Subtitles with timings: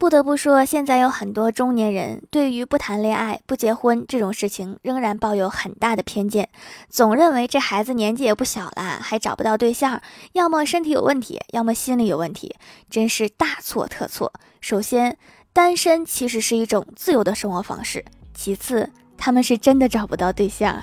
[0.00, 6.48] 不得不说，现在有很多中年人对于不谈恋爱、不结婚这种事情，仍然抱有很大的偏见，
[6.88, 10.00] 总认为这孩子年纪也不小了，还找不到对象，
[10.32, 12.56] 要么身体有问题，要么心理有问题，
[12.88, 14.32] 真是大错特错。
[14.62, 15.18] 首先，
[15.52, 18.00] 单身其实是一种自由的生活方式；
[18.32, 20.82] 其次，他们是真的找不到对象。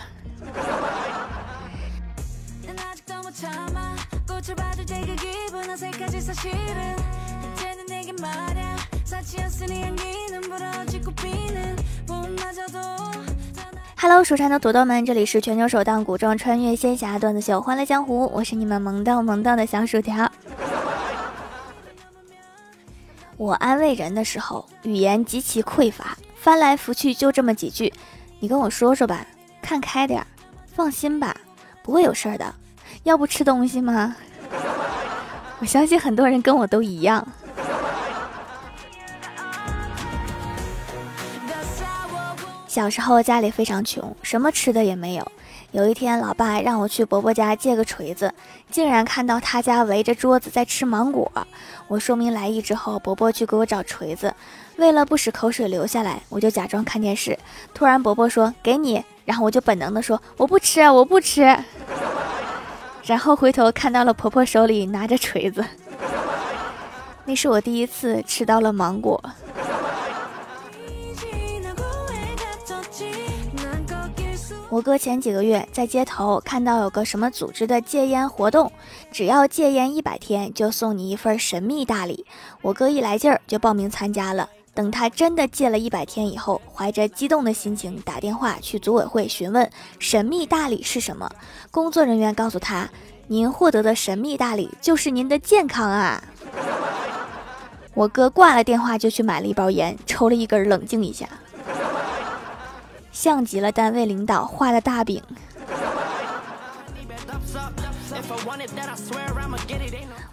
[14.00, 20.30] Hello，蜀山的土豆们，这里是全球首档古装穿越仙侠段子秀《欢乐江湖》，我是你们萌到萌到的小薯条。
[23.38, 27.94] 我安慰人的时候，语言极其匮乏，翻来覆去就这么几句。
[28.40, 29.26] 你跟我说说吧，
[29.62, 30.26] 看开点，
[30.76, 31.34] 放心吧，
[31.82, 32.54] 不会有事儿的。
[33.04, 34.18] 要不吃东西吗？
[35.60, 37.26] 我相信很多人跟我都一样。
[42.78, 45.32] 小时候家里非常穷，什么吃的也没有。
[45.72, 48.32] 有一天，老爸让我去伯伯家借个锤子，
[48.70, 51.32] 竟然看到他家围着桌子在吃芒果。
[51.88, 54.32] 我说明来意之后，伯伯去给我找锤子。
[54.76, 57.36] 为了不使口水流下来，我就假装看电视。
[57.74, 61.58] 突然，伯伯说：“给你。”然后我就本能的说：“我不吃，我不吃。”
[63.06, 65.66] 然后回头看到了婆婆手里拿着锤子，
[67.26, 69.20] 那是我第一次吃到了芒果。
[74.78, 78.72] 我哥前几个月在街头看到有个什么组织的戒烟活动，
[79.12, 82.24] 只要戒烟一百天就送你一份神秘大礼。
[82.62, 84.48] 我哥一来劲儿就报名参加了。
[84.76, 89.68] 等他真的戒了一百天以后，怀着激动的心情打电话去组委会询问
[89.98, 91.28] 神秘大礼是什么。
[91.72, 92.88] 工作人员告诉他，
[93.26, 96.24] 您获得的神秘大礼就是您的健康啊！
[97.96, 101.28] 我哥挂了电话就去买了一包烟，抽了一根，冷静一下。
[103.18, 105.20] 像极了单位领导画的大饼。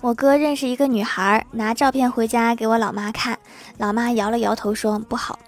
[0.02, 3.38] 我哥认识一个女孩，拿照片回家给我老妈看，
[3.78, 5.38] 老妈摇了摇头说不好。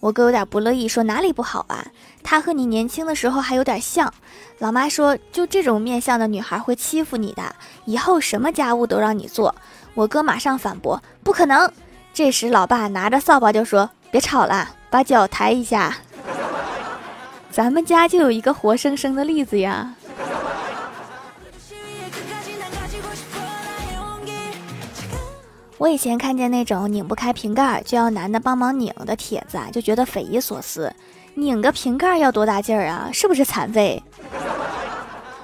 [0.00, 1.82] 我哥有点不乐意，说哪里不好啊？
[2.22, 4.12] 她和你年轻的时候还有点像。
[4.58, 7.42] 老妈说就这种面相的女孩会欺负你的，
[7.86, 9.54] 以后什么家务都让你做。
[9.94, 11.72] 我哥马上反驳不可能。
[12.12, 15.96] 这时老爸拿着扫把就说别吵了，把脚抬一下。
[17.52, 19.94] 咱们家就有一个活生生的例子呀！
[25.76, 30.90] 我以前看见那种拧不开瓶盖就要男的帮忙拧的帖子啊，就觉得匪夷所思。
[31.34, 33.10] 拧个瓶盖要多大劲儿啊？
[33.12, 34.02] 是不是残废？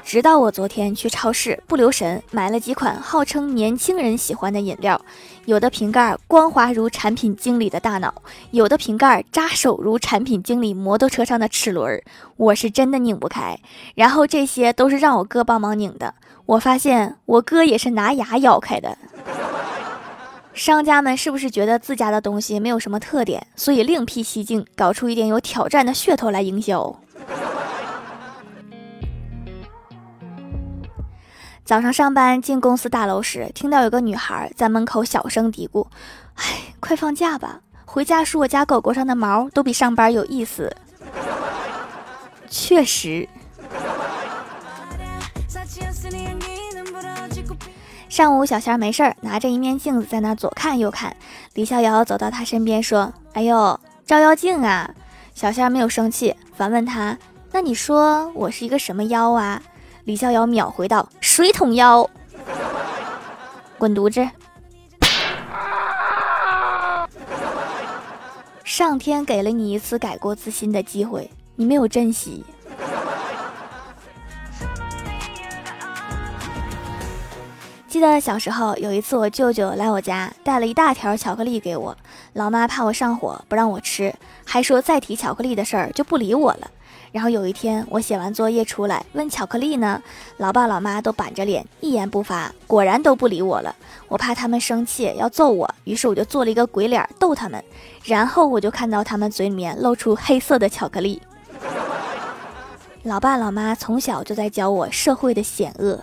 [0.08, 4.98] 直到我昨天去超市不留神买了几款号称年轻人喜欢的饮料，
[5.44, 8.14] 有的瓶盖光滑如产品经理的大脑，
[8.50, 12.02] 有的瓶盖扎手如产品经理摩托车上的齿轮，
[12.38, 13.58] 我是真的拧不开。
[13.96, 16.14] 然后这些都是让我哥帮忙拧的，
[16.46, 18.96] 我发现我哥也是拿牙咬开的。
[20.54, 26.98] 商家们是不是觉得自家的东西没有什么特点，所以另辟蹊径，搞出一点有挑战的噱头来营销？
[31.68, 35.86] 早上上班进公司大楼时，听到有个女孩在门口小声嘀咕
[36.36, 36.44] ：“哎，
[36.80, 40.74] 快放假吧，回家梳我家狗狗上的毛都比上班有意思。
[42.48, 43.28] ”确实。
[48.08, 51.14] 上午小仙儿没事儿，拿着一面镜子在那左看右看。
[51.52, 54.90] 李逍遥走到他身边说：“哎呦，照妖镜啊！”
[55.36, 57.18] 小仙儿没有生气，反问他
[57.52, 59.60] ：“那你说我是一个什么妖啊？”
[60.08, 62.08] 李逍遥秒回道：“水桶腰，
[63.76, 64.26] 滚犊子！
[68.64, 72.42] 上天给了你一次改过自新的机会，你没有珍惜。”
[77.86, 81.94] 记得小时候有一次，我舅舅来我家，带了一大条巧克力给我。
[82.32, 84.14] 老妈怕我上火，不让我吃，
[84.46, 86.70] 还说再提巧克力的事儿就不理我了。
[87.10, 90.02] 然后有一天，我写完作业出来问巧克力呢，
[90.36, 93.74] 老爸老妈都板着脸一言不发，果然都不理我了。
[94.08, 97.62] 我怕他们生气要揍我，于是我就做了一个鬼脸逗他们。
[98.04, 101.20] 然后我就看到他们嘴里面露出黑色的巧克力。
[103.04, 105.98] 老爸老妈从小就在教我社会的险恶。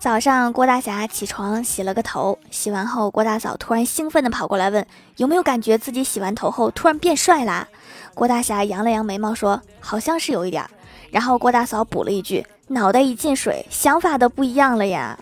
[0.00, 4.86] 早上，郭大侠起床洗了个头，洗完后，郭大嫂突然兴奋地跑过来问
[5.18, 7.68] ：“有没有感觉自己洗完头后突然变帅啦？”
[8.14, 10.64] 郭大侠扬了扬眉毛说：“好像是有一点。”
[11.12, 15.18] 然后郭大嫂补了一句：“脑袋一进水，想法都不一样了呀。”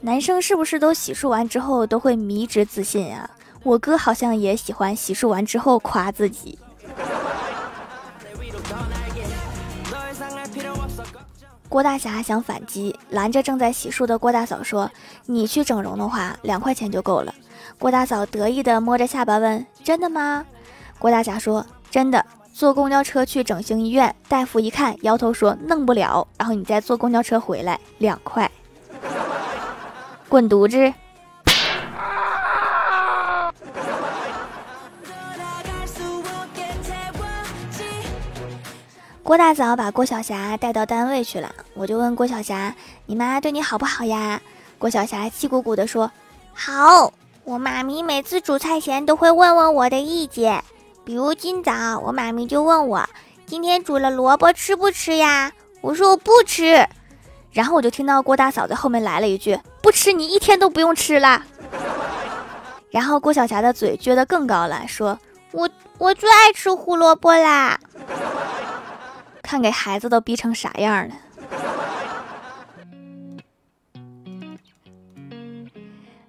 [0.00, 3.28] 男生是不是都洗漱完之后都会迷之自信啊？
[3.62, 6.58] 我哥好像也喜欢洗漱完之后夸自己。
[11.72, 14.90] 郭大侠想反击，拦着正在洗漱的郭大嫂说
[15.24, 17.34] ：“你去整容的话，两块钱就够了。”
[17.80, 20.44] 郭大嫂得意地摸着下巴问：“真的吗？”
[21.00, 22.22] 郭大侠说：“真的。
[22.52, 26.28] 坐公交车去整形医院，大夫一看，摇头说弄不了。
[26.36, 28.50] 然后你再坐公交车回来，两块。
[30.28, 30.92] 滚犊子！”
[39.32, 42.74] 郭大嫂把郭晓霞带到单位去了，我就问郭晓霞
[43.08, 44.38] ：“你妈对你好不好呀？”
[44.76, 46.12] 郭晓霞气鼓鼓地说
[46.52, 47.10] ：“好，
[47.42, 50.62] 我妈咪每次煮菜前都会问问我的意见，
[51.02, 53.08] 比如今早我妈咪就问我
[53.46, 55.50] 今天煮了萝卜吃不吃呀？
[55.80, 56.86] 我说我不吃，
[57.52, 61.42] 然后我就听到郭大嫂在后面来了一句：“不吃你一天都不用吃了。
[62.92, 65.18] ”然后郭晓霞的嘴撅得更高了，说
[65.52, 67.80] ：“我我最爱吃胡萝卜啦。”
[69.52, 71.14] 看给孩子都逼成啥样了！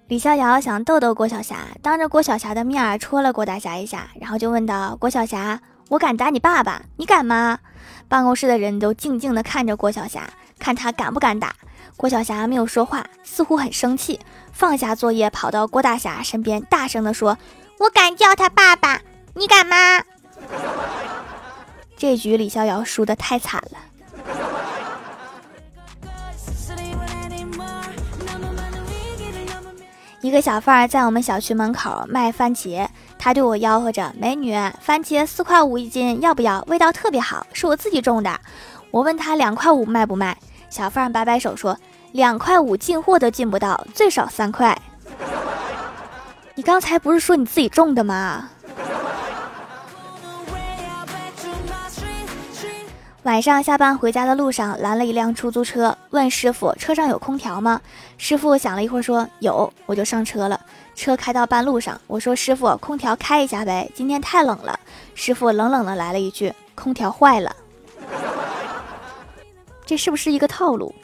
[0.08, 7.58] 李逍遥想逗逗郭晓霞，当着郭晓霞的面戳了郭大侠一下，然后就问道：“郭晓霞，我敢打你爸爸，你敢吗？”
[8.10, 10.28] 办公室的人都静静的看着郭晓霞，
[10.58, 11.54] 看他敢不敢打。
[11.96, 14.20] 郭晓霞没有说话，似乎很生气，
[14.52, 17.38] 放下作业，跑到郭大侠身边，大声的说
[17.80, 19.00] ：“我敢叫他爸爸，
[19.32, 20.04] 你敢吗？”
[22.04, 23.78] 这局李逍遥输的太惨了。
[30.20, 32.86] 一个小贩在我们小区门口卖番茄，
[33.18, 34.52] 他对我吆喝着：“美女，
[34.82, 36.62] 番茄四块五一斤，要不要？
[36.68, 38.38] 味道特别好，是我自己种的。”
[38.92, 40.36] 我问他两块五卖不卖？
[40.68, 41.74] 小贩摆摆手说
[42.12, 44.78] ：“两块五进货都进不到，最少三块。”
[46.54, 48.50] 你刚才不是说你自己种的吗？
[53.24, 57.80] 晚上下班回家的路上，拦了一辆出租车，问师傅：“车上有空调吗？”
[58.18, 60.60] 师傅想了一会儿说：“有。”我就上车了。
[60.94, 64.78] 车开到半路上，我说：“师傅，空调开一下呗，今天太冷了。”
[65.16, 67.56] 师傅冷冷的来了一句：“空调坏了。”
[69.86, 70.94] 这是不是一个套路？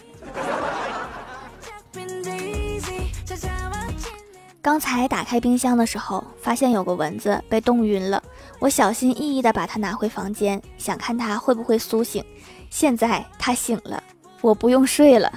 [4.61, 8.23] 刚才打开冰箱的时候，发现有个蚊子被冻晕了。
[8.61, 12.23] 我小心翼翼地把它拿回房间，想看它会不会苏醒。
[12.69, 14.03] 现在它醒了，
[14.43, 15.33] 我不用睡了。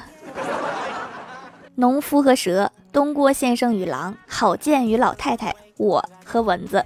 [1.76, 6.86] 农夫和蛇，东郭先生与狼，郝建与老太太，我和蚊子。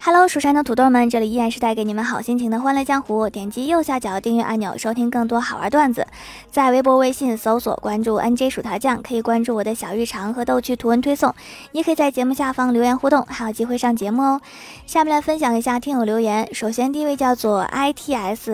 [0.00, 3.28] Hello，蜀山的土豆们，这里依然是带给你们好心情的欢乐江湖。
[3.28, 6.06] 点击右下角订阅按钮，收听更多好玩段子。
[6.50, 11.34] 在微博、微信搜索关注 NJ 薯条酱，可以关注我的小日常和逗趣图文推送。
[11.72, 14.40] 也可以在节目下方留言互动，还有机会上节目哦。
[14.86, 16.54] 下面来分享一下听友留言。
[16.54, 18.50] 首先第一位叫做 ITSMAYDAY，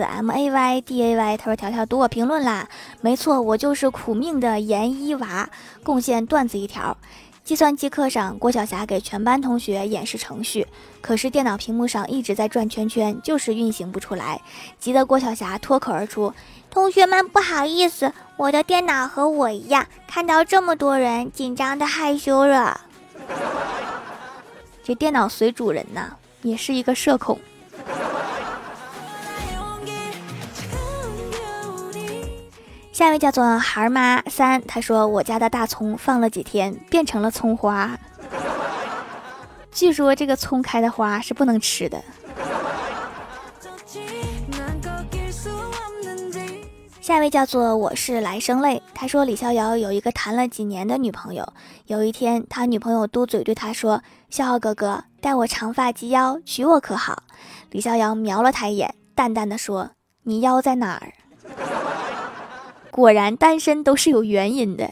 [1.37, 2.67] 他说：“条条读我评论啦，
[3.01, 5.49] 没错，我就是苦命的研一娃，
[5.83, 6.97] 贡献段子一条。”
[7.49, 10.67] 计算机课上，郭晓霞给全班同学演示程序，
[11.01, 14.39] 可是电脑屏幕上一直在转圈圈，就是运行不出来。
[14.77, 16.31] 急得郭晓霞脱口而出
[16.69, 22.81] ：“同学们，不好意思，我的电脑和我一样，看到这么多人，紧张的害羞了。
[24.85, 26.11] ”这电脑随主人呐，
[26.43, 27.39] 也是一个社恐。
[32.99, 37.97] 下一位叫做孩儿妈三，他说我家的大葱放了几天变成了葱花，
[39.71, 42.03] 据说这个葱开的花是不能吃的。
[46.99, 51.53] 下一位叫做我是来生泪，他说李逍遥有一个谈了几年的女朋友，
[51.85, 57.23] 有一天他女朋友嘟嘴对他说：“逍遥哥哥，待我长发及腰，娶我可好？”
[57.71, 59.91] 李逍遥瞄了他一眼，淡淡的说
[60.23, 61.13] ：“你腰在哪儿？”
[62.99, 64.91] 果然单身都是有原因的。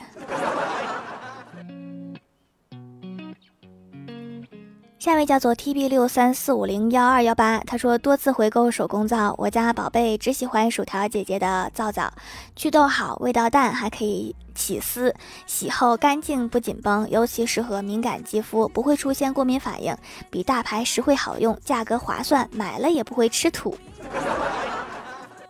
[4.98, 12.10] 下一位叫做 T B 六三四五零幺二幺八，他说多次回购手工皂，我家宝贝只喜欢薯条姐姐的皂皂，
[12.56, 15.14] 祛痘好，味道淡，还可以起丝，
[15.46, 19.94] 洗后干净不紧绷，尤其适合敏感肌肤，不会出现过敏反应，
[20.30, 23.78] 比大牌实惠好用，价格划算，买了也不会吃土。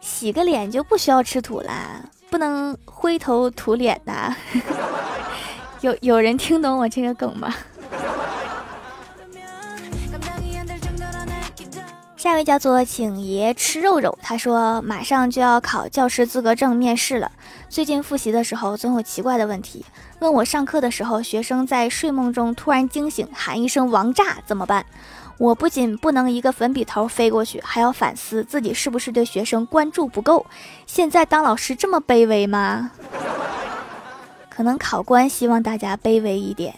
[0.01, 2.01] 洗个脸就不需要吃土啦。
[2.29, 4.35] 不能灰头土脸的。
[5.81, 7.53] 有有人听懂我这个梗吗？
[12.15, 17.31] 下一位叫做请爷吃肉肉，他说马上就要考教师资格证面试了。
[17.69, 19.85] 最近复习的时候总有奇怪的问题，
[20.19, 24.85] 问我上课的时候学生在睡梦中突然惊醒，喊一声王炸怎么办？
[25.37, 30.45] 我不仅不能一个粉笔头飞过去，还要反思自己是不是对学生关注不够。
[30.85, 32.91] 现在当老师这么卑微吗？
[34.49, 36.73] 可能考官希望大家卑微一点。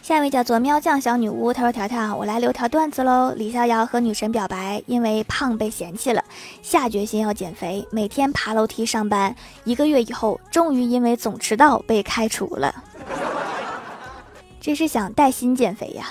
[0.00, 3.32] 下一位叫做喵酱小女巫，她说：“条条，我来留条段子喽。
[3.36, 6.24] 李逍遥和女神表白，因为胖被嫌弃了，
[6.62, 9.34] 下决心要减肥，每天爬楼梯上班。
[9.62, 12.74] 一个月以后，终于因为总迟到被开除了。
[14.60, 16.10] 这是想带薪减肥呀。”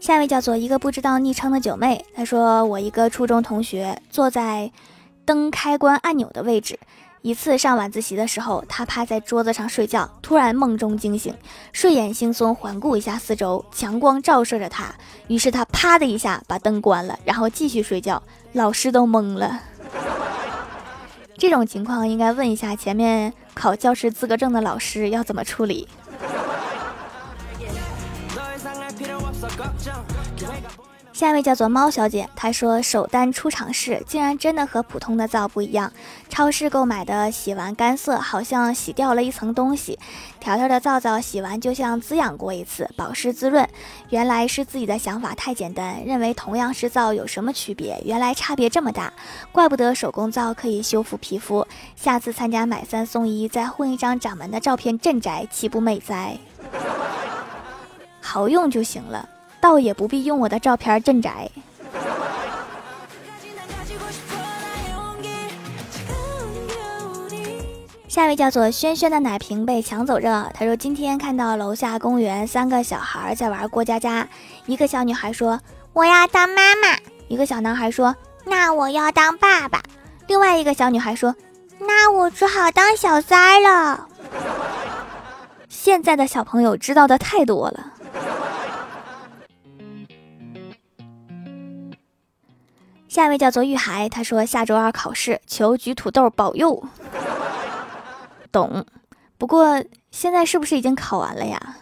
[0.00, 4.70] 下一位叫做一个不知道昵称的九妹，她说：“我一个初中同学坐在
[5.24, 6.78] 灯开关按钮的位置。”
[7.22, 11.34] 一次上晚自习的时候，他趴在桌子上睡觉，突然梦中惊醒，
[11.72, 14.94] 睡眼惺忪环顾一下四周，强光照射着他，
[15.28, 18.22] 于是他啪的一下把灯关了，然后继续睡觉。
[18.52, 19.58] 老师都懵了。
[21.38, 25.88] 这种情况应该问一下前面考教师资格证的老师要怎么处理。
[31.14, 35.92] 下一位叫做猫小姐，她说首单出厂试竟然真的和普通的皂不一样。
[36.28, 39.96] 超市购买的洗完干涩，好像洗掉了一层东西。
[40.40, 43.66] 条条的皂皂洗完就像滋养过一次，保湿滋润。
[44.10, 48.02] 原来是自己的想法太简单，认为同样是皂有什么区别？
[48.04, 49.12] 原来差别这么大，
[49.52, 51.64] 怪不得手工皂可以修复皮肤。
[51.94, 56.36] 下次参加买三送一，再混一张掌门的照片镇宅，岂不美哉？
[58.20, 59.28] 好用就行了。
[59.64, 61.50] 倒也不必用我的照片镇宅。
[68.06, 74.28] 下一位叫做轩轩的奶瓶被抢走热，他说今天看到楼下公园三个小孩在玩过家家，
[74.66, 75.58] 一个小女孩说
[75.94, 79.80] 我要当妈妈，一个小男孩说那我要当爸爸，
[80.26, 81.34] 另外一个小女孩说
[81.78, 84.08] 那我只好当小三了。
[85.70, 87.93] 现在的小朋友知道的太多了。
[93.14, 96.82] 下一位叫做玉海，他说下周二考试，求举土豆保佑。
[98.50, 98.84] 懂，
[99.38, 101.76] 不过现在是不是已经考完了呀？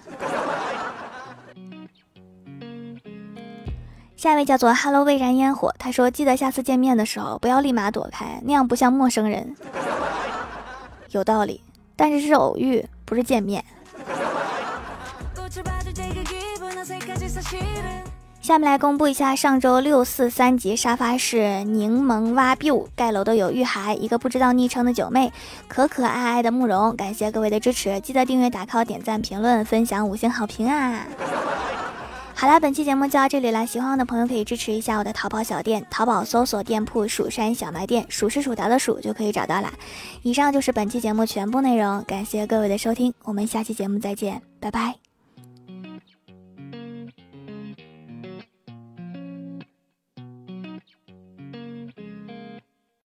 [4.15, 9.57] 下一位叫做 Hello 未燃烟火，他说记得下次见面的时候不要立马躲开，那样不像陌生人。
[11.13, 11.65] 有道理，
[11.97, 13.65] 但是是偶遇，不是见面。
[18.43, 25.33] 下面来公布一下上周六四三级沙发是柠檬蛙 biu 盖楼的有玉海，一个不知道昵称的九妹，
[25.69, 31.07] 可可爱爱的慕容，感谢各位的支持，记得订阅、打 call、点赞、评论、分享、五星好评啊！
[32.35, 39.73] 好啦，本期节目就到这里了，喜欢我的朋友可以支持一下我的淘宝小店，淘宝搜索店铺“蜀山小卖店”，数是薯条的数就可以找到啦。
[40.23, 45.02] 以上就是本期节目全部内容，感谢各位的收听，我们下期节目再见，拜拜。